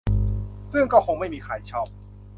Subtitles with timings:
[0.71, 1.87] ซึ่งก็คงไม่มีใครชอบ